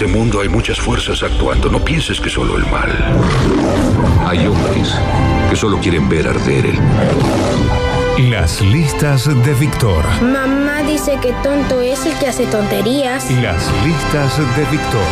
[0.00, 1.68] este mundo hay muchas fuerzas actuando.
[1.68, 2.88] No pienses que solo el mal.
[4.28, 4.94] Hay hombres
[5.50, 8.30] que solo quieren ver arder el mundo.
[8.30, 10.04] Las listas de Víctor.
[10.22, 13.28] Mamá dice que tonto es el que hace tonterías.
[13.42, 15.02] Las listas de Víctor.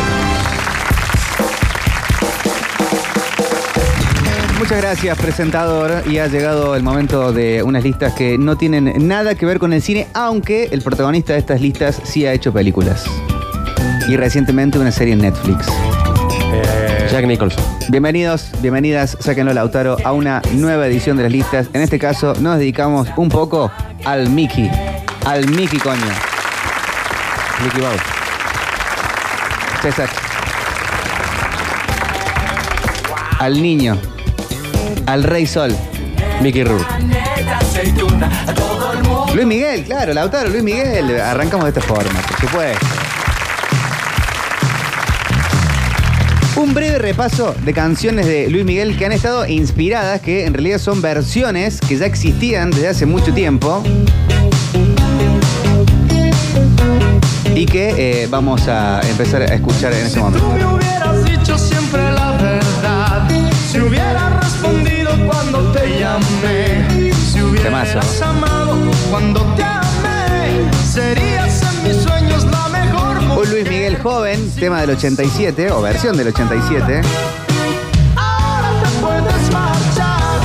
[4.57, 6.03] Muchas gracias, presentador.
[6.09, 9.73] Y ha llegado el momento de unas listas que no tienen nada que ver con
[9.73, 13.05] el cine, aunque el protagonista de estas listas sí ha hecho películas.
[14.07, 15.67] Y recientemente una serie en Netflix.
[17.11, 17.63] Jack Nicholson.
[17.89, 21.67] Bienvenidos, bienvenidas, sáquenlo Lautaro, a una nueva edición de las listas.
[21.73, 23.69] En este caso nos dedicamos un poco
[24.05, 24.71] al Mickey.
[25.25, 26.05] Al Mickey, coño.
[27.63, 28.01] Mickey Mouse.
[29.81, 30.09] César.
[33.39, 33.97] Al niño.
[35.05, 35.75] Al Rey Sol.
[36.41, 36.87] Mickey Rourke.
[39.33, 41.19] Luis Miguel, claro, Lautaro, Luis Miguel.
[41.19, 42.86] Arrancamos de esta forma, por supuesto.
[46.57, 50.79] Un breve repaso de canciones de Luis Miguel que han estado inspiradas, que en realidad
[50.79, 53.83] son versiones que ya existían desde hace mucho tiempo.
[57.53, 60.39] Y que eh, vamos a empezar a escuchar en este momento.
[60.39, 63.29] Tú me hubieras dicho siempre la verdad.
[63.71, 67.13] Si hubieras respondido cuando te llamé.
[67.31, 68.25] Si hubieras Temazo.
[68.25, 68.77] amado
[69.11, 70.71] cuando te amé.
[70.91, 71.26] Serías
[74.07, 77.01] joven, tema del 87, o versión del 87.
[78.15, 80.39] Ahora te puedes marchar.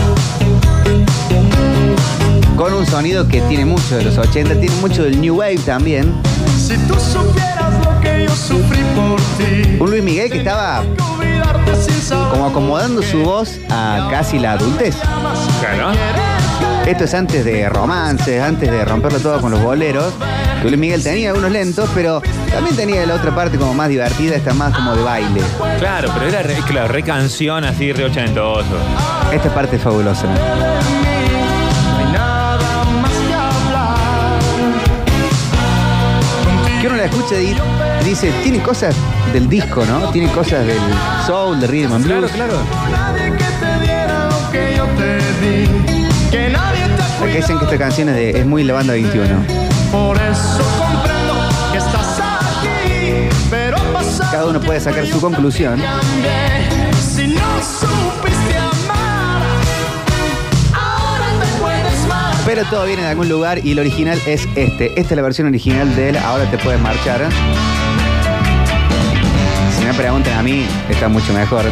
[2.57, 6.13] Con un sonido que tiene mucho de los 80, tiene mucho del New Wave también.
[6.59, 9.77] Si tú supieras lo que yo sufrí por ti.
[9.79, 10.83] Un Luis Miguel que estaba
[12.33, 14.97] como acomodando su voz a casi la adultez.
[15.61, 15.93] Claro.
[16.86, 20.12] Esto es antes de romances, antes de romperlo todo con los boleros.
[20.61, 24.37] Que Luis Miguel tenía algunos lentos, pero también tenía la otra parte como más divertida,
[24.37, 25.41] esta más como de baile.
[25.78, 28.76] Claro, pero era re, claro, re canción así, re ochentoso.
[29.32, 30.26] Esta parte es fabulosa.
[36.81, 37.56] Que uno la escucha y
[38.04, 38.94] dice, tiene cosas
[39.32, 40.10] del disco, ¿no?
[40.10, 40.81] Tiene cosas del
[41.26, 42.31] soul, del rhythm and blues.
[42.32, 43.41] Claro, claro.
[47.22, 49.28] Porque dicen que esta canción es, de- es muy la banda 21.
[49.93, 53.28] Por eso comprendo que estás aquí.
[53.50, 55.81] Pero ha pasado Cada uno puede sacar su conclusión.
[55.81, 56.93] Cambié.
[57.15, 59.43] Si no supiste amar,
[60.75, 62.43] ahora te puedes marchar.
[62.47, 64.87] Pero todo viene de algún lugar y el original es este.
[64.99, 66.16] Esta es la versión original de él.
[66.16, 67.28] Ahora te puedes marchar.
[69.78, 71.65] Si me preguntan a mí, está mucho mejor.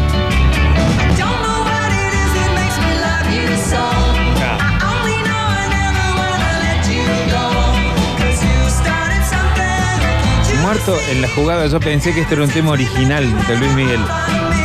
[10.71, 13.99] Muerto en la jugada, yo pensé que este era un tema original de Luis Miguel.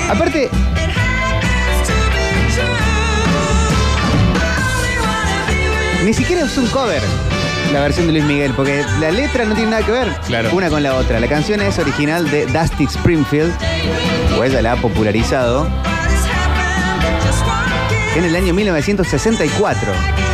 [0.07, 0.51] Aparte,
[6.03, 7.01] ni siquiera es un cover
[7.73, 10.51] la versión de Luis Miguel, porque la letra no tiene nada que ver Claro.
[10.53, 11.19] una con la otra.
[11.19, 13.51] La canción es original de Dusty Springfield,
[14.37, 15.67] o ella la ha popularizado,
[18.16, 20.25] en el año 1964.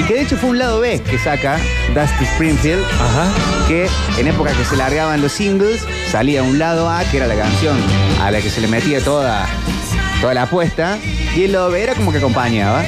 [0.00, 1.58] Y que de hecho fue un lado B que saca
[1.94, 3.28] Dusty Springfield, Ajá.
[3.68, 7.34] que en época que se largaban los singles, salía un lado A, que era la
[7.34, 7.76] canción
[8.22, 9.46] a la que se le metía toda,
[10.22, 10.96] toda la apuesta,
[11.36, 12.82] y el lado B era como que acompañaba.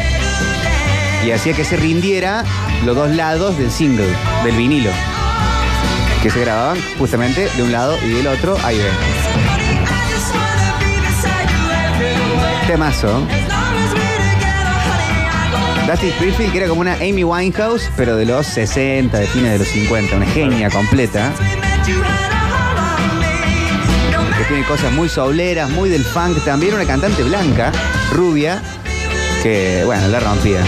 [1.22, 2.44] Y hacía que se rindiera
[2.86, 4.08] los dos lados del single,
[4.42, 4.90] del vinilo,
[6.22, 8.86] que se grababan justamente de un lado y del otro, ahí ven.
[12.66, 13.26] Temazo.
[15.86, 19.58] Dusty Springfield, que era como una Amy Winehouse, pero de los 60, de fines de
[19.58, 21.32] los 50, una genia completa,
[24.38, 27.72] que tiene cosas muy souleras, muy del funk, también una cantante blanca,
[28.12, 28.62] rubia,
[29.42, 30.60] que, bueno, la rompía.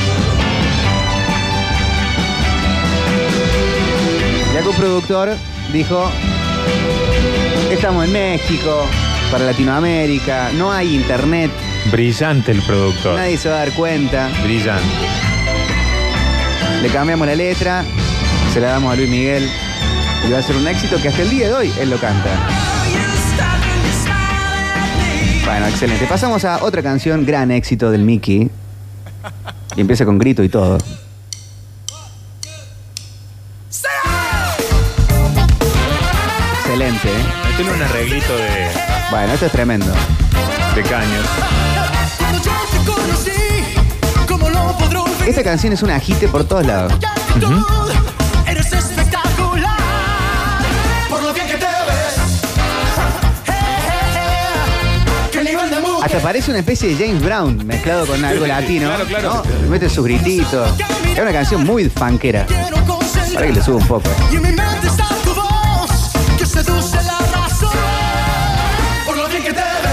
[4.52, 5.36] Que un productor
[5.72, 6.10] dijo,
[7.70, 8.86] estamos en México,
[9.30, 11.50] para Latinoamérica, no hay internet,
[11.90, 13.16] Brillante el productor.
[13.16, 14.30] nadie se va a dar cuenta.
[14.42, 14.84] Brillante.
[16.82, 17.84] Le cambiamos la letra,
[18.52, 19.48] se la damos a Luis Miguel
[20.26, 22.30] y va a ser un éxito que hasta el día de hoy él lo canta.
[25.44, 26.06] Bueno, excelente.
[26.06, 28.50] Pasamos a otra canción, gran éxito del Mickey.
[29.76, 30.78] Y empieza con grito y todo.
[36.58, 37.24] Excelente, ¿eh?
[37.50, 38.68] Metele un arreglito de,
[39.10, 39.92] Bueno, esto es tremendo.
[40.74, 41.26] de caños.
[45.26, 46.92] Esta canción es un ajite por todos lados.
[56.02, 58.90] Hasta parece una especie de James Brown mezclado con algo latino.
[59.70, 60.78] Mete sus grititos.
[61.14, 62.46] Es una canción muy funkera.
[63.38, 64.10] Que le suba un poco.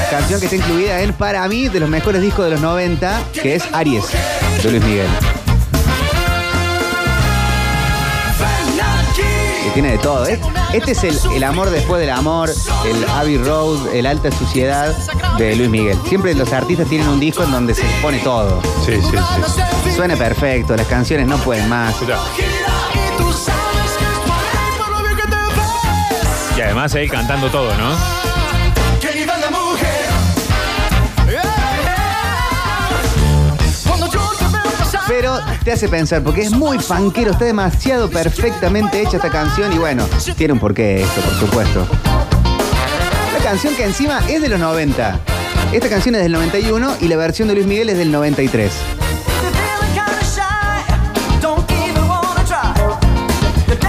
[0.09, 3.55] Canción que está incluida en Para mí, de los mejores discos de los 90, que
[3.55, 4.03] es Aries
[4.63, 5.07] de Luis Miguel.
[9.63, 10.27] Que tiene de todo.
[10.27, 10.39] ¿eh?
[10.73, 12.49] Este es el, el amor después del amor,
[12.85, 14.95] el Abbey Road, el Alta Suciedad
[15.37, 15.97] de Luis Miguel.
[16.07, 18.61] Siempre los artistas tienen un disco en donde se pone todo.
[18.85, 19.17] Sí, sí,
[19.83, 19.91] sí.
[19.95, 21.93] Suena perfecto, las canciones no pueden más.
[21.93, 22.17] Escuchá.
[26.57, 28.30] Y además él cantando todo, ¿no?
[35.21, 39.77] Pero te hace pensar, porque es muy fanquero, está demasiado perfectamente hecha esta canción y
[39.77, 40.03] bueno,
[40.35, 41.87] tiene un porqué esto, por supuesto.
[43.31, 45.19] La canción que encima es de los 90.
[45.73, 48.71] Esta canción es del 91 y la versión de Luis Miguel es del 93.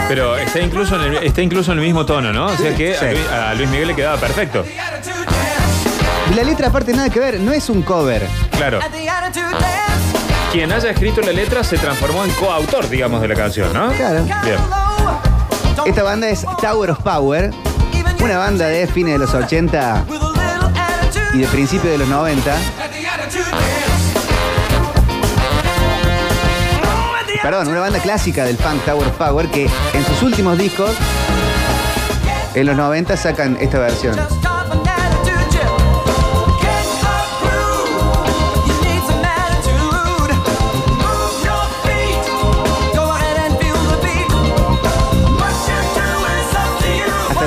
[0.08, 2.44] Pero está incluso en el, está incluso en el mismo tono, ¿no?
[2.48, 3.06] O sea que Sí.
[3.06, 4.66] a, Luis, a Luis Miguel le quedaba perfecto.
[6.30, 8.28] Y la letra aparte nada que ver, no es un cover.
[8.50, 8.80] Claro.
[10.52, 13.90] Quien haya escrito la letra se transformó en coautor, digamos, de la canción, ¿no?
[13.92, 14.22] Claro.
[14.44, 14.58] Bien.
[15.86, 17.50] Esta banda es Tower of Power,
[18.20, 20.04] una banda de fines de los 80
[21.32, 22.54] y de principios de los 90.
[27.42, 30.90] Perdón, una banda clásica del funk Tower of Power que en sus últimos discos,
[32.52, 34.41] en los 90, sacan esta versión.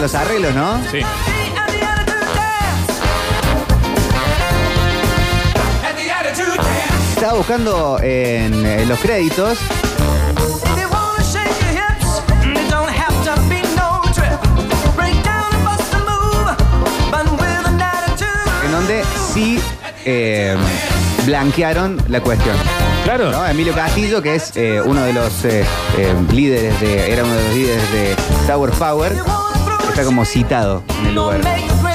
[0.05, 0.79] Los arreglos, ¿no?
[0.91, 0.99] Sí.
[7.15, 9.57] Estaba buscando en, los créditos
[18.63, 19.03] en donde
[19.33, 19.59] sí
[20.05, 20.55] eh,
[21.25, 22.55] blanquearon la cuestión.
[23.05, 23.31] Claro.
[23.31, 23.45] ¿no?
[23.45, 25.63] Emilio Castillo, que es eh, uno de los eh,
[25.95, 28.15] eh, líderes de, era uno de los líderes de
[28.47, 29.13] Tower Power,
[29.95, 31.39] está como citado en el lugar.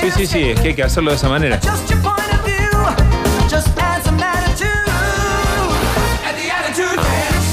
[0.00, 1.60] Sí, sí, sí, es que hay que hacerlo de esa manera.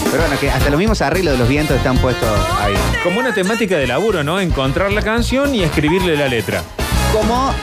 [0.09, 2.29] Pero bueno, que hasta los mismos arreglos de los vientos están puestos
[2.61, 2.73] ahí.
[3.03, 4.39] Como una temática de laburo, ¿no?
[4.39, 6.63] Encontrar la canción y escribirle la letra.
[7.11, 7.53] Como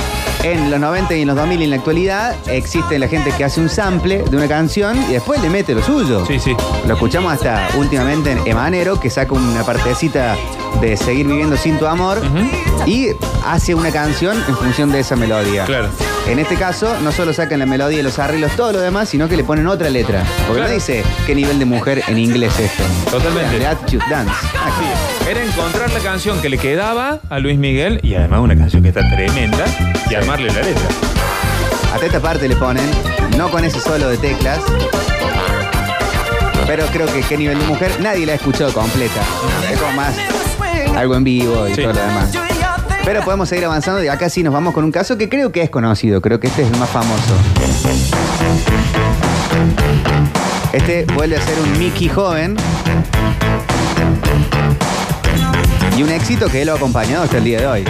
[0.42, 3.44] en los 90 y en los 2000 y en la actualidad existe la gente que
[3.44, 6.26] hace un sample de una canción y después le mete lo suyo.
[6.26, 6.54] Sí, sí.
[6.86, 10.36] Lo escuchamos hasta últimamente en Emanero, que saca una partecita
[10.80, 12.20] de Seguir viviendo sin tu amor
[12.86, 13.08] y
[13.46, 15.64] hace una canción en función de esa melodía.
[15.64, 15.88] Claro.
[16.28, 19.28] En este caso, no solo sacan la melodía y los arreglos, todo lo demás, sino
[19.28, 20.24] que le ponen otra letra.
[20.46, 20.68] Porque Claro.
[20.68, 22.82] no dice qué nivel de mujer en inglés es esto.
[23.10, 23.66] Totalmente.
[23.66, 24.30] Attitude Dance.
[24.32, 25.28] Así.
[25.30, 28.88] Era encontrar la canción que le quedaba a Luis Miguel y además una canción que
[28.88, 29.64] está tremenda
[30.10, 30.88] y armarle la letra.
[31.92, 32.90] Hasta esta parte le ponen,
[33.36, 34.60] no con ese solo de teclas.
[36.66, 39.20] Pero creo que qué nivel de mujer, nadie la ha escuchado completa.
[39.70, 40.14] Es como más
[40.96, 41.82] algo en vivo y Sí.
[41.82, 42.30] todo lo demás.
[43.04, 45.60] Pero podemos seguir avanzando y acá sí nos vamos con un caso que creo que
[45.62, 47.34] es conocido, creo que este es el más famoso.
[50.72, 52.56] Este vuelve a ser un Mickey joven.
[55.96, 57.84] Y un éxito que él lo ha acompañado hasta el día de hoy.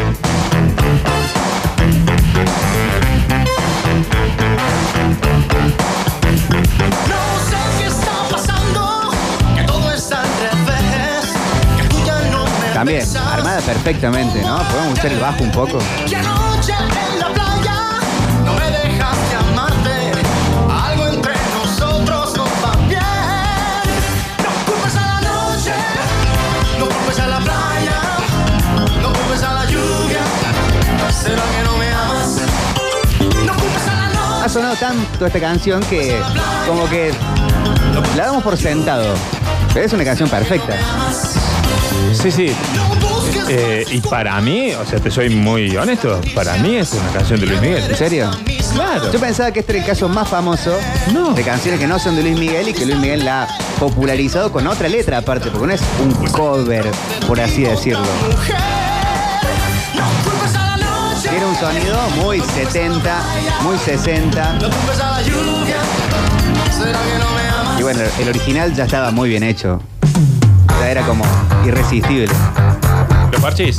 [31.25, 32.37] Será que no me amas.
[33.47, 34.45] No culpes a la noche.
[34.45, 36.21] Ha sonado tanto esta canción que
[36.67, 37.13] como que
[38.17, 39.15] la damos por sentado.
[39.73, 40.77] Pero es una canción perfecta.
[42.21, 42.53] Sí, sí.
[43.49, 47.41] Eh, y para mí, o sea, te soy muy honesto, para mí es una canción
[47.41, 47.97] de Luis ¿En Miguel.
[47.97, 48.31] serio?
[48.73, 49.13] Claro.
[49.13, 50.75] Yo pensaba que este era el caso más famoso
[51.13, 51.33] No.
[51.35, 53.49] de canciones que no son de Luis Miguel y que Luis Miguel la ha
[53.79, 56.91] popularizado con otra letra aparte, porque no es un cover,
[57.27, 58.05] por así decirlo.
[61.23, 63.23] Tiene un sonido muy 70,
[63.63, 64.53] muy 60.
[64.55, 65.77] No culpes a la lluvia,
[66.77, 67.81] será que no me amas.
[67.81, 69.81] Y bueno, el original ya estaba muy bien hecho.
[70.89, 71.25] Era como
[71.65, 72.29] irresistible.
[73.33, 73.77] ¿Lo parchís?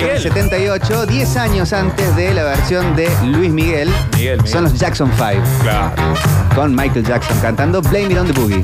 [0.00, 3.88] El 78, 10 años antes de la versión de Luis Miguel.
[4.16, 4.48] Miguel, Miguel.
[4.48, 5.90] Son los Jackson 5, Claro.
[6.54, 8.62] con Michael Jackson cantando Blame It on the Boogie.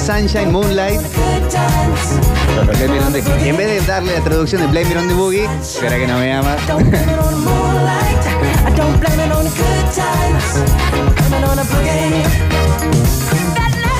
[0.00, 1.00] Sunshine, Moonlight.
[2.78, 5.08] Blame It on the- y en vez de darle la traducción de Blame It on
[5.08, 6.56] the Boogie, será que no me ama.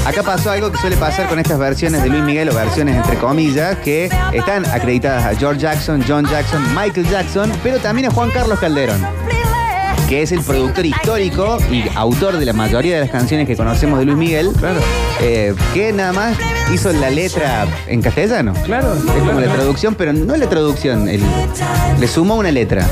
[0.07, 3.17] Acá pasó algo que suele pasar con estas versiones de Luis Miguel o versiones entre
[3.17, 8.31] comillas que están acreditadas a George Jackson, John Jackson, Michael Jackson, pero también a Juan
[8.31, 9.07] Carlos Calderón,
[10.11, 13.99] que es el productor histórico y autor de la mayoría de las canciones que conocemos
[14.01, 14.51] de Luis Miguel,
[15.21, 16.37] eh, que nada más
[16.75, 18.53] hizo la letra en castellano.
[18.65, 21.23] Claro, Es como claro, la traducción, pero no la traducción, el-
[21.99, 22.87] le sumó una letra.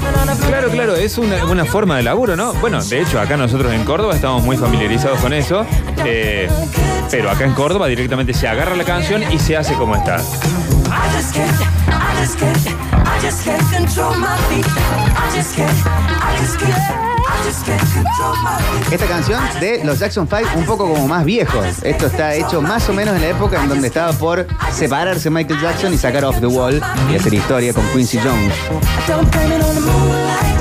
[0.49, 2.55] Claro, claro, es una, una forma de laburo, ¿no?
[2.55, 5.67] Bueno, de hecho, acá nosotros en Córdoba estamos muy familiarizados con eso.
[6.07, 6.49] eh,
[7.11, 10.19] pero acá en Córdoba directamente se agarra la canción y se hace como está.
[10.19, 14.67] I just can't, I just can't, I just can't control my feet.
[14.67, 17.08] I just can't, I just can't,
[18.91, 21.65] Esta canción de los Jackson 5 un poco como más viejos.
[21.83, 25.61] Esto está hecho más o menos en la época en donde estaba por separarse Michael
[25.61, 26.81] Jackson y sacar Off the Wall
[27.13, 28.55] y hacer historia con Quincy Jones.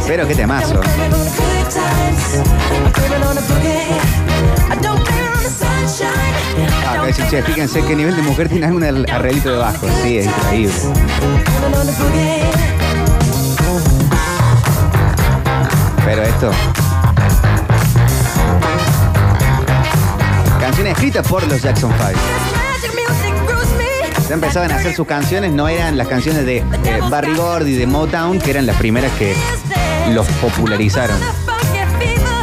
[0.08, 0.82] Pero qué temazo.
[6.86, 9.88] Ah, acá dice, che, fíjense qué nivel de mujer tiene algún ar- arreglito de bajo.
[10.04, 10.74] Sí, es increíble.
[16.08, 16.52] Pero esto.
[20.58, 22.08] Canción escrita por los Jackson 5.
[22.08, 24.28] This magic music grooves me.
[24.30, 26.64] Ya empezaban a hacer sus canciones, no eran las canciones de eh,
[27.10, 29.36] Barry Gordy, de Motown, que eran las primeras que
[30.14, 31.20] los popularizaron.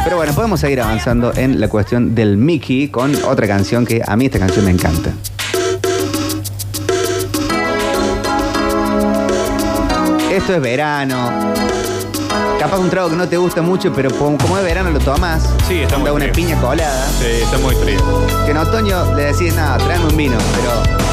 [0.03, 4.15] Pero bueno, podemos seguir avanzando en la cuestión del Mickey con otra canción que a
[4.15, 5.09] mí esta canción me encanta.
[10.31, 11.94] Esto es verano.
[12.59, 15.43] Capaz un trago que no te gusta mucho, pero como como es verano lo tomas.
[15.67, 16.33] Sí, está muy Da una frío.
[16.33, 17.07] piña colada.
[17.19, 17.99] Sí, está muy frío.
[18.45, 21.04] Que en otoño le decís, nada, tráeme un vino, pero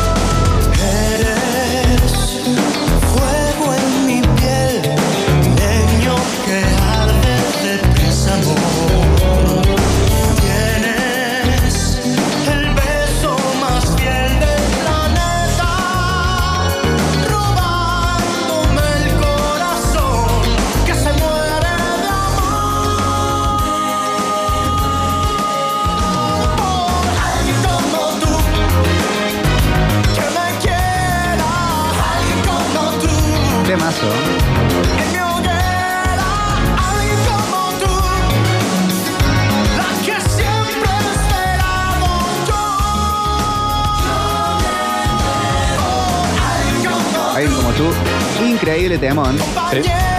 [49.03, 50.13] dice adiós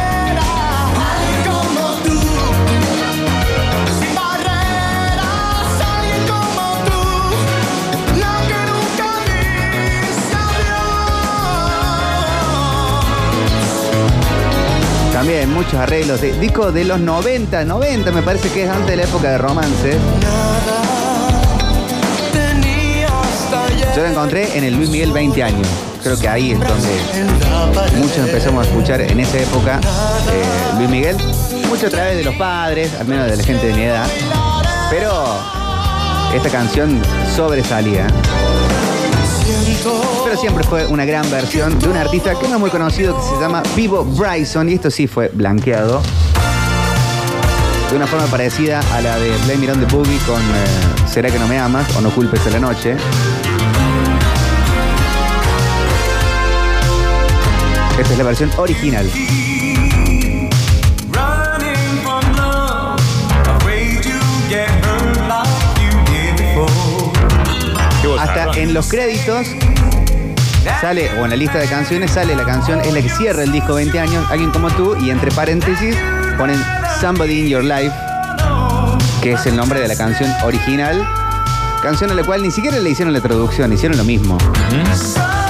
[15.13, 18.97] También muchos arreglos de disco de los 90, 90 me parece que es antes de
[18.97, 19.97] la época de romance.
[20.63, 20.92] tenía
[23.95, 25.67] Yo lo encontré en el Luis Miguel 20 años.
[26.01, 26.99] Creo que ahí es donde
[27.39, 29.79] la muchos empezamos a escuchar en esa época
[30.31, 31.15] eh, Luis Miguel.
[31.69, 34.07] Mucho a través de los padres, al menos de la gente de mi edad.
[34.89, 35.11] Pero
[36.33, 36.99] esta canción
[37.35, 38.07] sobresalía.
[40.23, 43.23] Pero siempre fue una gran versión de un artista que no es muy conocido que
[43.23, 44.69] se llama Vivo Bryson.
[44.69, 46.01] Y esto sí fue blanqueado.
[47.91, 51.37] De una forma parecida a la de Blame on the Boogie con eh, ¿Será que
[51.37, 51.95] no me amas?
[51.95, 52.95] o No culpes a la noche.
[58.03, 59.09] Esta es la versión original.
[68.19, 69.47] Hasta en los créditos
[70.81, 73.53] sale, o en la lista de canciones, sale la canción, es la que cierra el
[73.53, 75.95] disco 20 años, alguien como tú, y entre paréntesis
[76.37, 76.61] ponen
[76.99, 77.95] Somebody in Your Life,
[79.21, 81.07] que es el nombre de la canción original.
[81.81, 84.37] Canción a la cual ni siquiera le hicieron la traducción, hicieron lo mismo.
[84.39, 85.42] Somebody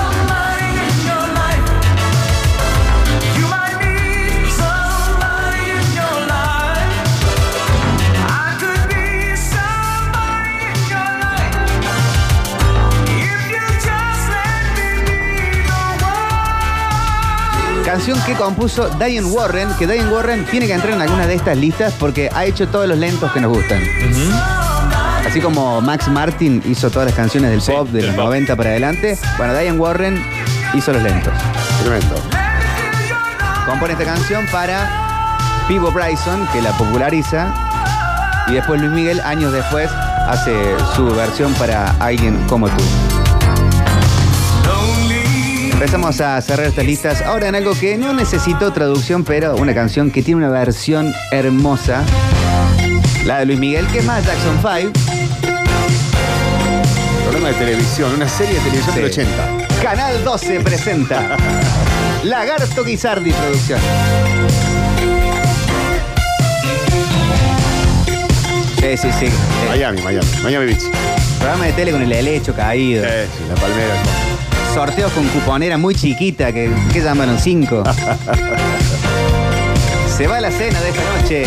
[17.94, 21.56] Canción que compuso Diane Warren, que Diane Warren tiene que entrar en alguna de estas
[21.56, 23.84] listas porque ha hecho todos los lentos que nos gustan.
[25.24, 28.26] Así como Max Martin hizo todas las canciones del Sí, pop de del los pop.
[28.26, 30.26] 90 para adelante, bueno, Diane Warren
[30.74, 31.32] hizo los lentos.
[31.84, 32.16] Tremendo.
[33.68, 34.90] Compone esta canción para
[35.68, 37.54] Pivo Bryson, que la populariza,
[38.48, 39.88] y después Luis Miguel, años después,
[40.28, 40.56] hace
[40.96, 42.84] su versión para alguien como tú.
[45.74, 50.12] Empezamos a cerrar estas listas ahora en algo que no necesitó traducción, pero una canción
[50.12, 52.04] que tiene una versión hermosa,
[53.26, 54.92] la de Luis Miguel, que es más Jackson 5.
[57.24, 59.22] Programa de televisión, una serie de televisión del Sí.
[59.22, 59.58] 80.
[59.82, 61.36] Canal 12 presenta
[62.24, 63.80] Lagarto Guisardi Producción.
[68.80, 69.26] Sí, sí, sí.
[69.68, 70.28] Miami, Miami.
[70.44, 70.84] Miami Beach.
[71.40, 73.04] Programa de tele con el helecho caído.
[73.04, 73.96] Sí, sí, la palmera.
[74.74, 77.84] Sorteos con cuponera muy chiquita, que, que llamaron cinco.
[80.18, 81.44] Se va la cena de esta noche.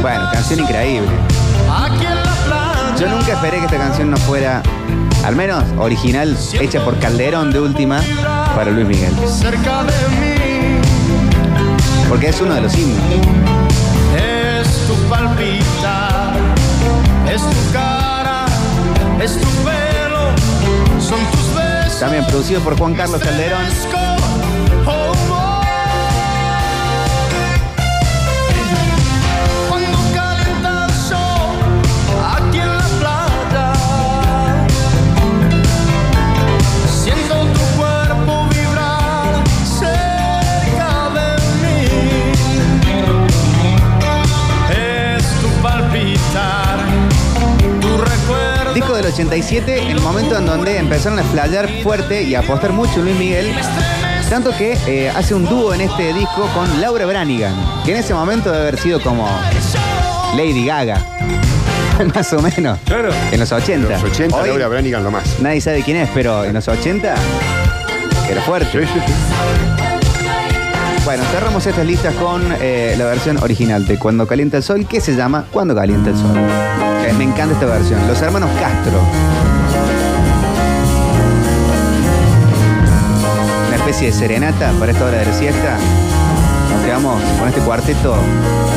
[0.00, 1.08] Bueno, canción increíble.
[3.00, 4.62] Yo nunca esperé que esta canción no fuera,
[5.24, 8.00] al menos original, hecha por Calderón de última,
[8.54, 9.12] para Luis Miguel.
[12.08, 13.02] Porque es uno de los himnos.
[14.16, 16.34] es tu palpitar,
[17.28, 18.46] es tu cara,
[19.20, 19.64] es tu
[22.04, 24.03] También producido por Juan Carlos Calderón.
[49.44, 53.54] 2017, el momento en donde empezaron a explayar fuerte y a apostar mucho Luis Miguel.
[54.30, 57.54] Tanto que eh, hace un dúo en este disco con Laura Branigan,
[57.84, 59.28] que en ese momento debe haber sido como
[60.34, 61.04] Lady Gaga.
[62.14, 62.78] más o menos.
[62.86, 63.10] Claro.
[63.32, 63.86] En los 80.
[63.86, 65.38] En los 80, Laura Branigan lo más.
[65.40, 67.14] Nadie sabe quién es, pero en los 80
[68.30, 68.88] era fuerte.
[71.04, 75.02] Bueno, cerramos estas listas con eh, la versión original de Cuando Calienta el Sol, que
[75.02, 76.93] se llama Cuando Calienta el Sol.
[77.12, 78.06] Me encanta esta versión.
[78.08, 79.00] Los hermanos Castro.
[83.68, 85.76] Una especie de serenata para esta hora de la siesta.
[86.72, 88.16] Nos quedamos con este cuarteto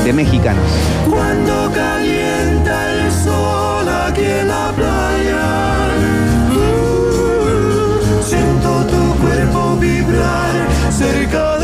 [0.04, 0.64] de mexicanos.
[1.10, 5.88] Cuando calienta el sol aquí en la playa,
[6.52, 10.52] uh, siento tu cuerpo vibrar
[10.92, 11.57] cerca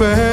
[0.00, 0.31] es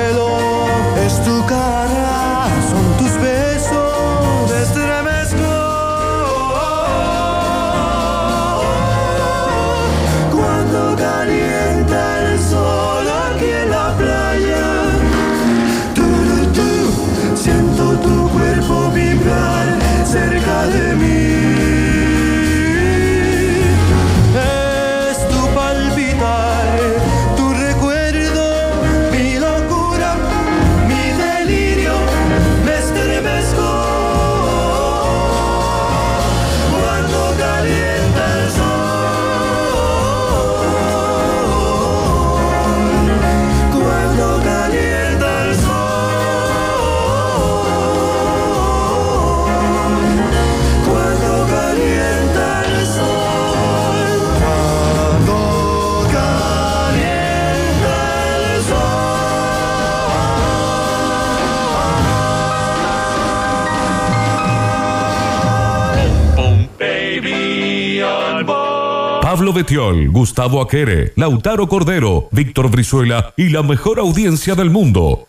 [69.60, 75.26] Betiol, Gustavo Aquere, Lautaro Cordero, Víctor Brizuela y la mejor audiencia del mundo.